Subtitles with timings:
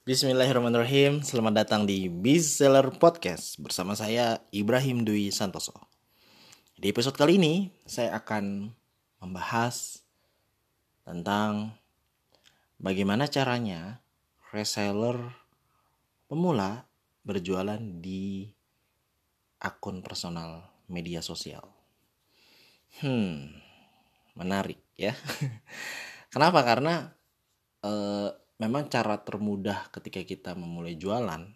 [0.00, 1.20] Bismillahirrahmanirrahim.
[1.20, 5.76] Selamat datang di Bestseller Podcast Bersama saya Ibrahim Dwi Santoso.
[6.72, 8.72] Di episode kali ini Saya akan
[9.20, 10.00] membahas
[11.04, 11.76] Tentang
[12.80, 14.00] Bagaimana caranya
[14.56, 15.20] Reseller
[16.32, 16.88] Pemula
[17.20, 18.48] Berjualan di
[19.60, 21.68] Akun personal media sosial.
[23.04, 23.52] Hmm
[24.32, 25.12] Menarik ya.
[26.32, 26.64] Kenapa?
[26.64, 27.04] Karena
[27.84, 31.48] eh, memang cara termudah ketika kita memulai jualan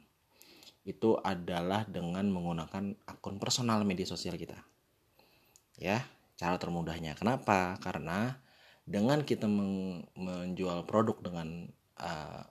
[0.89, 4.57] itu adalah dengan menggunakan akun personal media sosial kita.
[5.77, 6.05] Ya,
[6.41, 7.13] cara termudahnya.
[7.17, 7.77] Kenapa?
[7.81, 8.37] Karena
[8.85, 9.49] dengan kita
[10.17, 11.69] menjual produk dengan
[12.01, 12.43] uh,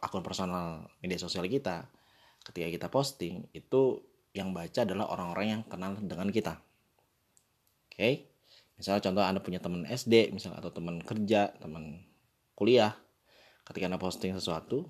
[0.00, 1.88] akun personal media sosial kita,
[2.44, 4.04] ketika kita posting itu
[4.36, 6.60] yang baca adalah orang-orang yang kenal dengan kita.
[7.88, 7.96] Oke.
[7.96, 8.14] Okay?
[8.76, 12.04] Misalnya contoh Anda punya teman SD, misalnya atau teman kerja, teman
[12.52, 12.92] kuliah,
[13.66, 14.86] ketika anda posting sesuatu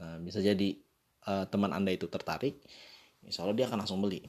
[0.00, 0.80] nah, bisa jadi
[1.28, 2.56] uh, teman anda itu tertarik
[3.22, 4.26] misalnya dia akan langsung beli.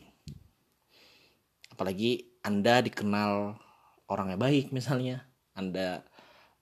[1.74, 3.58] Apalagi anda dikenal
[4.06, 5.26] orangnya baik misalnya
[5.58, 6.06] anda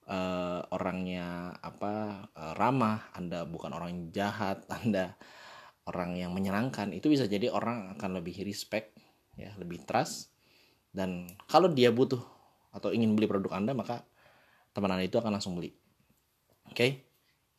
[0.08, 5.20] uh, orangnya apa uh, ramah anda bukan orang jahat anda
[5.90, 8.96] orang yang menyenangkan itu bisa jadi orang akan lebih respect
[9.36, 10.32] ya lebih trust.
[10.92, 12.20] Dan kalau dia butuh
[12.72, 14.04] atau ingin beli produk anda maka
[14.72, 15.81] teman anda itu akan langsung beli
[16.72, 16.78] Oke.
[16.80, 16.92] Okay?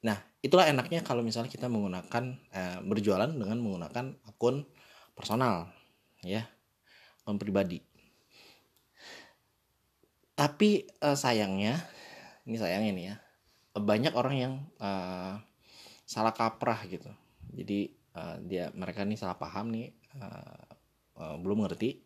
[0.09, 4.65] Nah, itulah enaknya kalau misalnya kita menggunakan eh, berjualan dengan menggunakan akun
[5.15, 5.69] personal,
[6.25, 6.49] ya,
[7.23, 7.79] akun pribadi.
[10.33, 11.77] Tapi eh, sayangnya,
[12.49, 13.17] ini sayangnya nih ya,
[13.79, 15.37] banyak orang yang eh,
[16.09, 17.13] salah kaprah gitu.
[17.53, 20.67] Jadi eh, dia mereka nih salah paham nih, eh,
[21.21, 22.01] eh, belum ngerti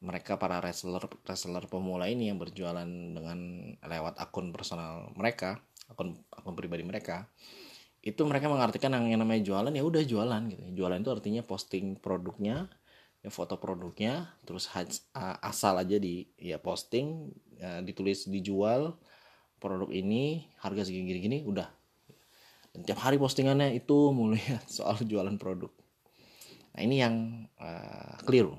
[0.00, 3.38] mereka para reseller reseller pemula ini yang berjualan dengan
[3.84, 5.60] lewat akun personal mereka
[5.90, 7.26] akun akun pribadi mereka
[8.00, 10.64] itu mereka mengartikan yang, namanya jualan ya udah jualan gitu.
[10.72, 12.72] Jualan itu artinya posting produknya
[13.20, 14.64] ya foto produknya terus
[15.44, 17.28] asal aja di ya posting
[17.60, 18.96] ya, ditulis dijual
[19.60, 21.68] produk ini harga segini gini, gini udah.
[22.72, 25.68] Dan tiap hari postingannya itu mulai soal jualan produk.
[26.72, 28.56] Nah ini yang uh, keliru.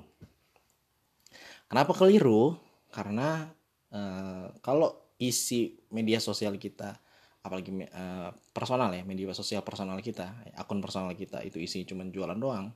[1.66, 2.54] Kenapa keliru?
[2.94, 3.50] Karena
[3.90, 7.01] uh, kalau isi media sosial kita
[7.42, 12.38] apalagi uh, personal ya media sosial personal kita akun personal kita itu isi cuma jualan
[12.38, 12.70] doang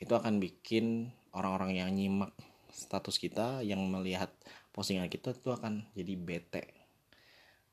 [0.00, 2.32] itu akan bikin orang-orang yang nyimak
[2.72, 4.32] status kita yang melihat
[4.72, 6.64] postingan kita itu akan jadi bete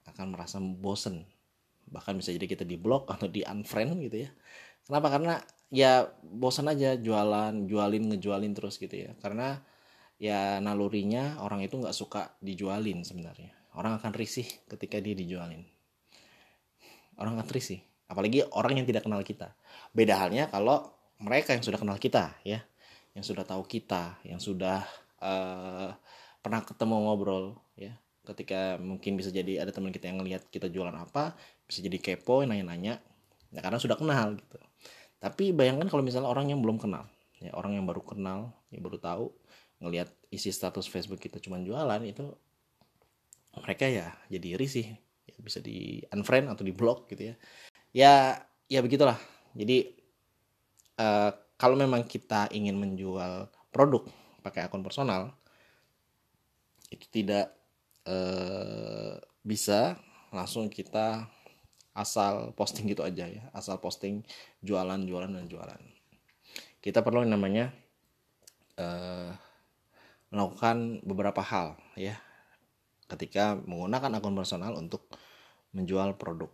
[0.10, 1.26] akan merasa bosen.
[1.90, 4.30] Bahkan bisa jadi kita di blok atau di unfriend gitu ya.
[4.86, 5.08] Kenapa?
[5.14, 5.36] Karena
[5.74, 9.14] ya bosan aja jualan jualin ngejualin terus gitu ya.
[9.22, 9.58] Karena
[10.22, 13.54] ya nalurinya orang itu nggak suka dijualin sebenarnya.
[13.76, 15.75] Orang akan risih ketika dia dijualin
[17.20, 17.80] orang akan sih.
[18.06, 19.54] Apalagi orang yang tidak kenal kita.
[19.92, 22.62] Beda halnya kalau mereka yang sudah kenal kita ya.
[23.16, 24.84] Yang sudah tahu kita yang sudah
[25.24, 25.96] uh,
[26.44, 27.96] pernah ketemu ngobrol ya.
[28.26, 32.46] Ketika mungkin bisa jadi ada teman kita yang ngelihat kita jualan apa bisa jadi kepo
[32.46, 33.02] nanya-nanya.
[33.54, 34.60] Ya karena sudah kenal gitu.
[35.20, 37.08] Tapi bayangkan kalau misalnya orang yang belum kenal
[37.40, 39.26] ya orang yang baru kenal yang baru tahu
[39.84, 42.32] ngelihat isi status Facebook kita cuma jualan itu
[43.60, 47.36] mereka ya jadi risih ya bisa di unfriend atau di block gitu ya.
[47.96, 48.14] Ya
[48.70, 49.18] ya begitulah.
[49.58, 49.94] Jadi
[51.02, 54.06] uh, kalau memang kita ingin menjual produk
[54.46, 55.34] pakai akun personal
[56.94, 57.50] itu tidak
[58.06, 59.98] uh, bisa
[60.30, 61.26] langsung kita
[61.96, 63.44] asal posting gitu aja ya.
[63.56, 64.22] Asal posting
[64.62, 65.82] jualan jualan dan jualan.
[66.84, 67.74] Kita perlu yang namanya
[68.78, 69.34] uh,
[70.30, 72.20] melakukan beberapa hal ya
[73.06, 75.06] ketika menggunakan akun personal untuk
[75.76, 76.50] menjual produk.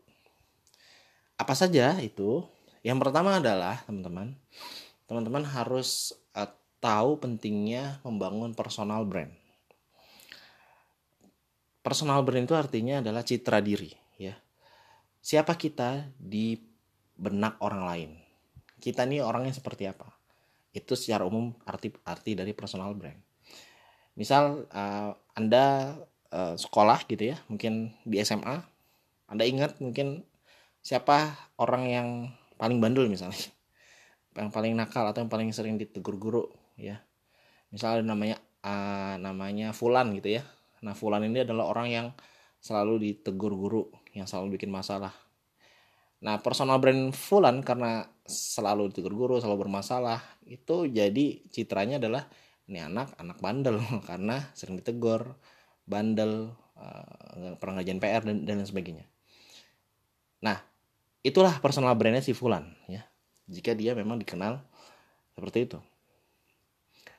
[1.40, 2.44] Apa saja itu?
[2.82, 4.34] Yang pertama adalah teman-teman,
[5.06, 6.50] teman-teman harus uh,
[6.82, 9.30] tahu pentingnya membangun personal brand.
[11.82, 14.38] Personal brand itu artinya adalah citra diri, ya.
[15.22, 16.58] Siapa kita di
[17.18, 18.12] benak orang lain?
[18.82, 20.10] Kita ini orangnya seperti apa?
[20.74, 23.22] Itu secara umum arti arti dari personal brand.
[24.18, 25.98] Misal uh, Anda
[26.32, 28.64] uh, sekolah gitu ya, mungkin di SMA,
[29.32, 30.28] anda ingat mungkin
[30.84, 32.08] siapa orang yang
[32.60, 33.48] paling bandel misalnya?
[34.36, 36.48] Yang paling nakal atau yang paling sering ditegur guru
[36.80, 37.04] ya.
[37.72, 40.44] Misalnya namanya uh, namanya Fulan gitu ya.
[40.84, 42.08] Nah Fulan ini adalah orang yang
[42.62, 45.16] selalu ditegur guru yang selalu bikin masalah.
[46.22, 52.28] Nah personal brand Fulan karena selalu ditegur guru selalu bermasalah itu jadi citranya adalah
[52.72, 53.80] ini anak anak bandel.
[54.10, 55.36] Karena sering ditegur
[55.92, 59.06] bandel uh, pernah ngajain PR dan, dan lain sebagainya.
[60.40, 60.56] Nah,
[61.20, 63.04] itulah personal brandnya si Fulan ya.
[63.52, 64.64] Jika dia memang dikenal
[65.36, 65.80] seperti itu.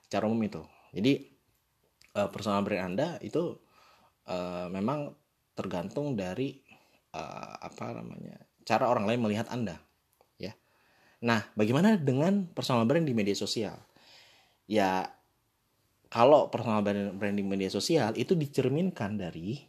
[0.08, 0.64] Cara umum itu.
[0.96, 1.28] Jadi
[2.16, 3.60] uh, personal brand anda itu
[4.28, 5.12] uh, memang
[5.52, 6.64] tergantung dari
[7.12, 9.76] apa namanya cara orang lain melihat anda
[10.40, 10.56] ya.
[11.20, 13.76] Nah bagaimana dengan personal brand di media sosial?
[14.64, 15.12] Ya
[16.12, 19.64] kalau personal brand branding media sosial itu dicerminkan dari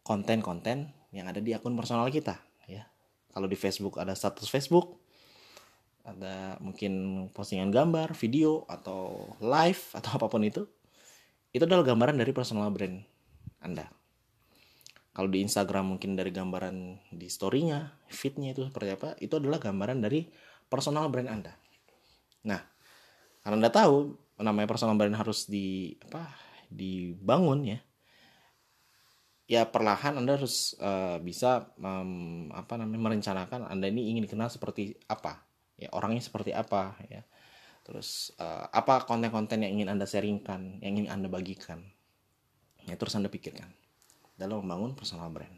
[0.00, 2.88] konten-konten yang ada di akun personal kita ya.
[3.36, 4.96] Kalau di Facebook ada status Facebook
[6.08, 10.64] ada mungkin postingan gambar video atau live atau apa pun itu
[11.52, 13.04] itu adalah gambaran dari personal brand
[13.60, 13.92] anda.
[15.12, 20.00] Kalau di Instagram mungkin dari gambaran di storynya fitnya itu seperti apa itu adalah gambaran
[20.00, 20.24] dari
[20.72, 21.52] personal brand anda.
[22.48, 22.60] Nah
[23.44, 26.32] karena anda tahu namanya personal brand harus di apa
[26.68, 27.78] dibangun ya.
[29.46, 34.98] Ya perlahan anda harus uh, bisa um, apa namanya merencanakan anda ini ingin dikenal seperti
[35.06, 35.46] apa.
[35.78, 37.22] Ya orangnya seperti apa ya.
[37.86, 41.86] Terus uh, apa konten-konten yang ingin anda sharingkan yang ingin anda bagikan.
[42.90, 43.70] Ya terus anda pikirkan
[44.34, 45.54] dalam membangun personal brand.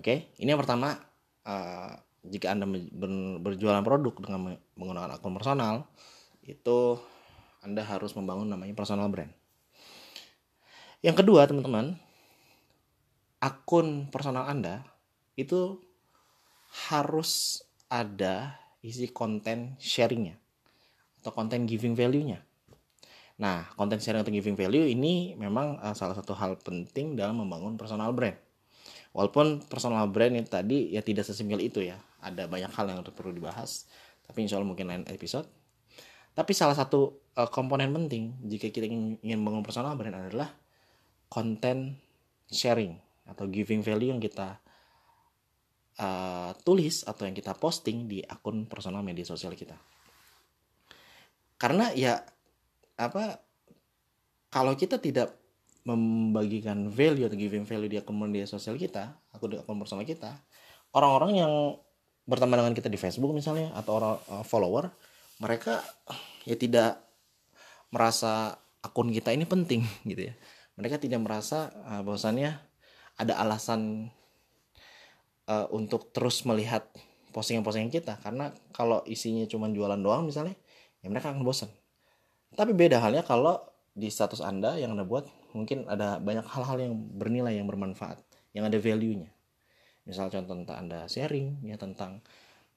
[0.00, 0.96] Oke ini yang pertama
[1.44, 1.92] uh,
[2.24, 2.68] jika anda
[3.40, 5.88] berjualan produk dengan menggunakan akun personal
[6.44, 7.00] itu
[7.60, 9.32] anda harus membangun namanya personal brand
[11.00, 11.96] yang kedua teman-teman
[13.40, 14.84] akun personal Anda
[15.34, 15.80] itu
[16.92, 20.36] harus ada isi konten sharingnya
[21.20, 22.44] atau konten giving value-nya.
[23.40, 27.80] Nah, konten sharing atau giving value ini memang uh, salah satu hal penting dalam membangun
[27.80, 28.36] personal brand.
[29.16, 33.32] Walaupun personal brand ini tadi ya tidak sesimpel itu ya, ada banyak hal yang perlu
[33.32, 33.88] dibahas.
[34.28, 35.48] Tapi insya Allah mungkin lain episode.
[36.40, 40.48] Tapi salah satu uh, komponen penting jika kita ingin membangun personal brand adalah
[41.28, 42.00] konten
[42.48, 42.96] sharing
[43.28, 44.56] atau giving value yang kita
[46.00, 49.76] uh, tulis atau yang kita posting di akun personal media sosial kita.
[51.60, 52.16] Karena ya
[52.96, 53.36] apa
[54.48, 55.36] kalau kita tidak
[55.84, 60.40] membagikan value atau giving value di akun media sosial kita, akun akun personal kita,
[60.96, 61.52] orang-orang yang
[62.24, 64.88] berteman dengan kita di Facebook misalnya atau orang uh, follower,
[65.44, 65.84] mereka
[66.46, 67.00] ya tidak
[67.90, 70.34] merasa akun kita ini penting gitu ya.
[70.80, 72.56] Mereka tidak merasa uh, bahwasannya
[73.20, 74.08] ada alasan
[75.44, 76.88] uh, untuk terus melihat
[77.36, 78.16] postingan-postingan kita.
[78.22, 80.56] Karena kalau isinya cuma jualan doang misalnya
[81.04, 81.70] ya mereka akan bosan
[82.54, 83.62] tapi beda halnya kalau
[83.94, 88.18] di status anda yang anda buat mungkin ada banyak hal-hal yang bernilai yang bermanfaat
[88.54, 89.30] yang ada value-nya.
[90.06, 92.22] Misal contoh tentang anda sharing ya tentang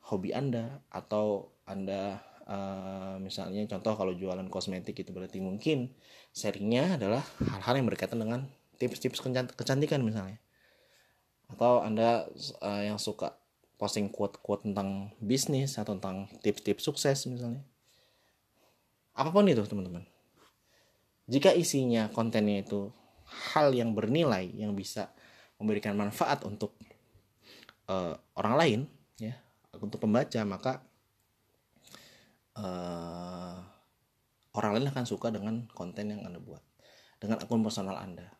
[0.09, 5.91] hobi anda atau anda uh, misalnya contoh kalau jualan kosmetik itu berarti mungkin
[6.35, 8.47] sharingnya adalah hal-hal yang berkaitan dengan
[8.77, 9.23] tips-tips
[9.55, 10.39] kecantikan misalnya.
[11.51, 12.27] Atau anda
[12.63, 13.37] uh, yang suka
[13.77, 17.63] posting quote-quote tentang bisnis atau tentang tips-tips sukses misalnya.
[19.13, 20.07] Apa pun itu teman-teman.
[21.29, 22.91] Jika isinya kontennya itu
[23.53, 25.13] hal yang bernilai yang bisa
[25.57, 26.75] memberikan manfaat untuk
[27.87, 28.79] uh, orang lain
[29.15, 29.37] ya
[29.79, 30.83] untuk pembaca maka
[32.57, 33.57] uh,
[34.53, 36.61] orang lain akan suka dengan konten yang anda buat
[37.17, 38.33] dengan akun personal anda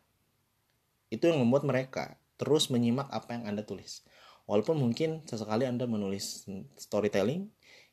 [1.14, 4.02] itu yang membuat mereka terus menyimak apa yang Anda tulis.
[4.44, 6.44] Walaupun mungkin sesekali Anda menulis
[6.76, 7.48] storytelling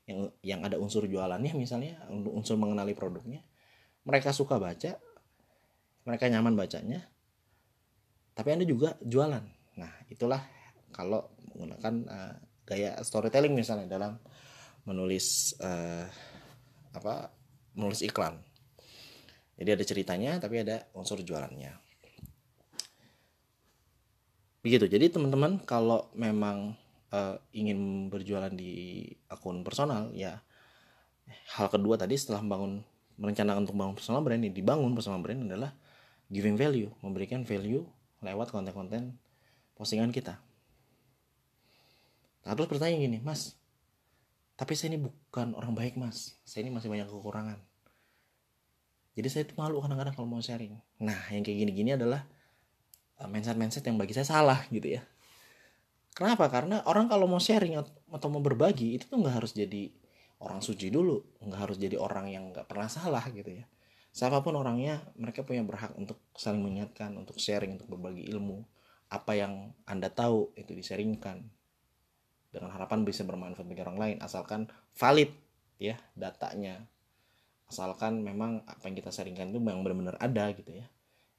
[0.09, 3.45] yang yang ada unsur jualannya misalnya, unsur mengenali produknya,
[4.03, 4.97] mereka suka baca,
[6.03, 7.05] mereka nyaman bacanya,
[8.35, 9.45] tapi Anda juga jualan.
[9.77, 10.41] Nah, itulah
[10.91, 12.35] kalau menggunakan uh,
[12.67, 14.19] gaya storytelling misalnya dalam
[14.85, 16.05] menulis uh,
[16.91, 17.31] apa
[17.77, 18.37] menulis iklan.
[19.55, 21.77] Jadi ada ceritanya tapi ada unsur jualannya.
[24.61, 24.85] Begitu.
[24.89, 26.73] Jadi teman-teman kalau memang
[27.13, 30.41] uh, ingin berjualan di akun personal ya
[31.55, 32.83] hal kedua tadi setelah membangun
[33.21, 35.71] merencanakan untuk membangun personal brand ini dibangun personal brand adalah
[36.31, 37.85] giving value memberikan value
[38.23, 39.17] lewat konten-konten
[39.77, 40.37] postingan kita.
[42.41, 43.60] Nah, terus bertanya gini mas
[44.55, 47.59] tapi saya ini bukan orang baik mas saya ini masih banyak kekurangan
[49.11, 52.23] jadi saya itu malu kadang-kadang kalau mau sharing nah yang kayak gini-gini adalah
[53.21, 55.01] Eh, mindset-mindset yang bagi saya salah gitu ya.
[56.17, 56.49] Kenapa?
[56.49, 57.77] Karena orang kalau mau sharing
[58.09, 59.93] atau mau berbagi itu tuh nggak harus jadi
[60.41, 63.69] orang suci dulu, nggak harus jadi orang yang nggak pernah salah gitu ya.
[64.11, 68.65] Siapa pun orangnya, mereka punya berhak untuk saling mengingatkan, untuk sharing, untuk berbagi ilmu.
[69.07, 71.45] Apa yang anda tahu itu disaringkan
[72.51, 75.31] dengan harapan bisa bermanfaat bagi orang lain, asalkan valid
[75.79, 76.83] ya datanya,
[77.71, 80.85] asalkan memang apa yang kita sharingkan itu memang benar-benar ada gitu ya.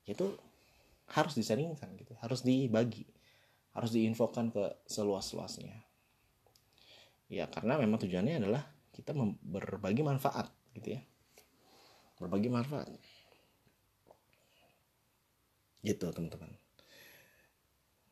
[0.08, 0.32] Itu
[1.12, 2.16] harus disaringkan gitu.
[2.24, 3.04] Harus dibagi.
[3.76, 5.76] Harus diinfokan ke seluas-luasnya.
[7.28, 9.12] Ya karena memang tujuannya adalah kita
[9.44, 11.00] berbagi manfaat gitu ya.
[12.16, 12.88] Berbagi manfaat.
[15.84, 16.52] Gitu teman-teman.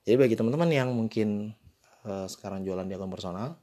[0.04, 1.52] Jadi bagi teman-teman yang mungkin
[2.06, 3.56] uh, sekarang jualan di akun personal.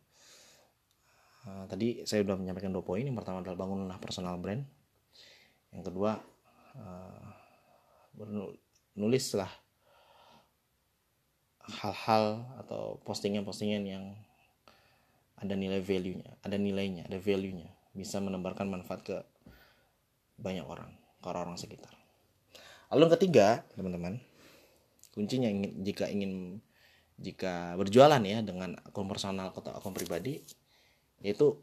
[1.47, 3.05] Uh, tadi saya sudah menyampaikan dua poin.
[3.05, 4.65] Yang pertama adalah bangunlah personal brand.
[5.71, 6.19] Yang kedua
[6.77, 7.25] uh,
[8.97, 9.49] nulislah
[11.67, 14.03] hal-hal atau postingan-postingan yang
[15.37, 19.17] ada nilai value-nya, ada nilainya, ada value-nya, bisa menebarkan manfaat ke
[20.41, 20.89] banyak orang,
[21.21, 21.93] ke orang-orang sekitar.
[22.89, 24.17] Lalu yang ketiga, teman-teman,
[25.13, 26.63] kuncinya ingin, jika ingin
[27.17, 30.37] jika berjualan ya dengan akun personal atau akun pribadi,
[31.25, 31.57] yaitu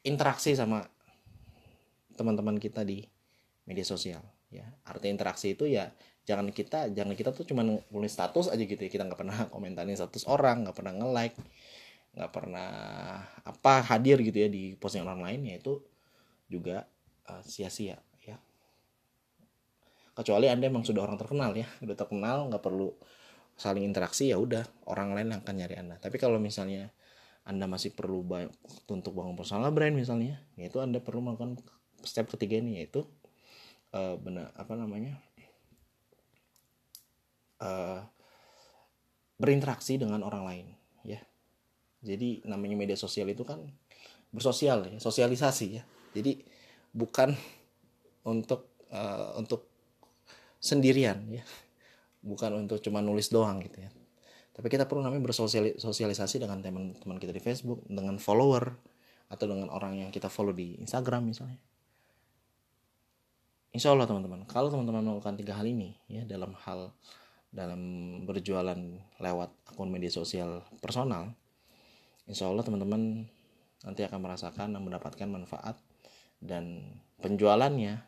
[0.00, 0.88] interaksi sama
[2.16, 3.04] teman-teman kita di
[3.68, 4.64] media sosial ya.
[4.88, 5.92] Arti interaksi itu ya
[6.24, 8.90] jangan kita jangan kita tuh cuma nulis status aja gitu ya.
[8.90, 11.36] Kita nggak pernah komentarin status orang nggak pernah nge like
[12.16, 12.70] nggak pernah
[13.44, 15.84] apa hadir gitu ya di postingan orang lain ya itu
[16.48, 16.88] juga
[17.28, 18.40] uh, sia-sia ya.
[20.16, 22.96] Kecuali anda emang sudah orang terkenal ya udah terkenal nggak perlu
[23.58, 25.98] saling interaksi ya udah orang lain akan nyari anda.
[25.98, 26.94] Tapi kalau misalnya
[27.42, 28.54] anda masih perlu banyak
[28.86, 31.58] untuk bangun personal brand misalnya yaitu anda perlu melakukan
[32.06, 33.02] step ketiga ini yaitu
[33.90, 35.18] uh, benar apa namanya
[37.58, 38.06] uh,
[39.42, 40.66] berinteraksi dengan orang lain
[41.02, 41.18] ya.
[41.98, 43.58] Jadi namanya media sosial itu kan
[44.30, 45.82] bersosial ya sosialisasi ya.
[46.14, 46.46] Jadi
[46.94, 47.34] bukan
[48.22, 49.66] untuk uh, untuk
[50.62, 51.42] sendirian ya
[52.28, 53.90] bukan untuk cuma nulis doang gitu ya
[54.52, 58.76] tapi kita perlu namanya bersosialisasi dengan teman-teman kita di Facebook dengan follower
[59.32, 61.58] atau dengan orang yang kita follow di Instagram misalnya
[63.68, 66.88] Insya Allah teman-teman, kalau teman-teman melakukan tiga hal ini ya dalam hal
[67.52, 67.80] dalam
[68.24, 68.80] berjualan
[69.20, 71.36] lewat akun media sosial personal,
[72.24, 73.28] Insya Allah teman-teman
[73.84, 75.76] nanti akan merasakan dan mendapatkan manfaat
[76.40, 76.80] dan
[77.20, 78.00] penjualannya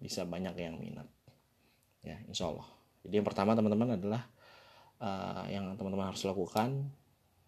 [0.00, 1.06] bisa banyak yang minat.
[2.00, 2.66] Ya, Insya Allah.
[3.04, 4.24] Jadi yang pertama teman-teman adalah
[4.98, 6.88] uh, yang teman-teman harus lakukan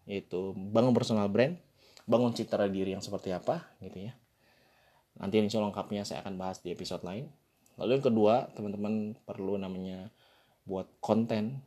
[0.07, 1.59] yaitu bangun personal brand,
[2.07, 4.13] bangun citra diri yang seperti apa gitu ya.
[5.17, 7.27] Nanti insya lengkapnya saya akan bahas di episode lain.
[7.75, 10.13] Lalu yang kedua teman-teman perlu namanya
[10.63, 11.59] buat konten.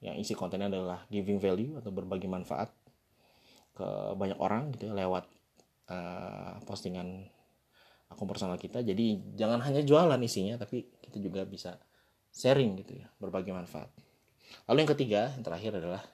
[0.00, 2.68] Yang isi kontennya adalah giving value atau berbagi manfaat
[3.76, 5.24] ke banyak orang gitu ya lewat
[5.92, 7.28] uh, postingan
[8.08, 8.80] akun personal kita.
[8.80, 11.76] Jadi jangan hanya jualan isinya tapi kita juga bisa
[12.36, 13.88] sharing gitu ya berbagi manfaat.
[14.68, 16.04] Lalu yang ketiga yang terakhir adalah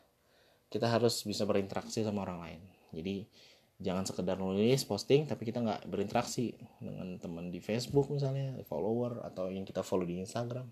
[0.71, 2.61] kita harus bisa berinteraksi sama orang lain.
[2.95, 3.27] Jadi
[3.83, 9.51] jangan sekedar nulis posting tapi kita nggak berinteraksi dengan teman di Facebook misalnya follower atau
[9.51, 10.71] yang kita follow di Instagram.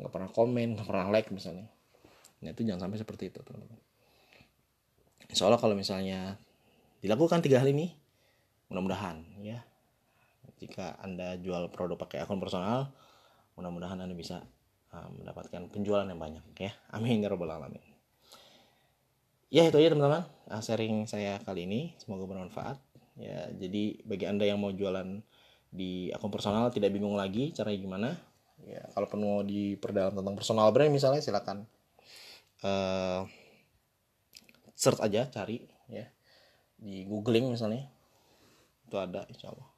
[0.00, 1.68] Nggak pernah komen nggak pernah like misalnya.
[2.40, 3.78] Nah itu jangan sampai seperti itu teman-teman.
[5.36, 6.40] Soalnya kalau misalnya
[7.04, 7.92] dilakukan tiga hal ini
[8.72, 9.62] mudah-mudahan ya
[10.58, 12.90] jika anda jual produk pakai akun personal
[13.56, 14.44] mudah-mudahan anda bisa
[14.92, 16.72] uh, mendapatkan penjualan yang banyak ya?
[16.92, 17.82] Amin ya robbal alamin.
[19.48, 21.96] Ya itu aja teman-teman uh, sharing saya kali ini.
[21.96, 22.76] Semoga bermanfaat.
[23.16, 25.24] Ya jadi bagi anda yang mau jualan
[25.72, 28.10] di akun personal tidak bingung lagi caranya gimana.
[28.64, 31.64] Ya kalau penuh diperdalam tentang personal brand misalnya silakan
[32.60, 33.24] uh,
[34.76, 36.06] search aja cari ya.
[36.76, 37.88] Di googling misalnya
[38.86, 39.75] itu ada insya Allah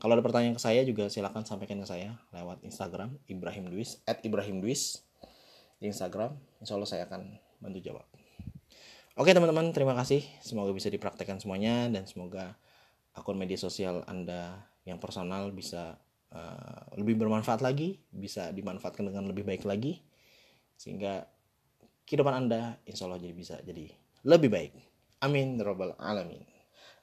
[0.00, 4.24] kalau ada pertanyaan ke saya juga silakan sampaikan ke saya lewat Instagram Ibrahim Dwis at
[4.24, 5.04] Ibrahim Dwis
[5.76, 8.08] di Instagram insya Allah saya akan bantu jawab
[9.20, 10.24] Oke teman-teman, terima kasih.
[10.40, 12.56] Semoga bisa dipraktekkan semuanya dan semoga
[13.12, 16.00] akun media sosial Anda yang personal bisa
[16.32, 20.00] uh, lebih bermanfaat lagi, bisa dimanfaatkan dengan lebih baik lagi,
[20.78, 21.28] sehingga
[22.08, 23.92] kehidupan Anda insya Allah jadi bisa jadi
[24.24, 24.72] lebih baik.
[25.20, 26.40] Amin, robbal alamin.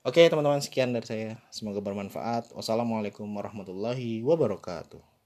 [0.06, 1.32] Oke teman-teman, sekian dari saya.
[1.50, 2.54] Semoga bermanfaat.
[2.54, 5.17] Wassalamualaikum warahmatullahi wabarakatuh.